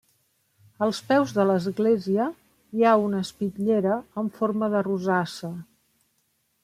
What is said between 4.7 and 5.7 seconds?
de rosassa.